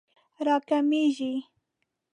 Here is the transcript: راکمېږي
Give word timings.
راکمېږي 0.45 1.33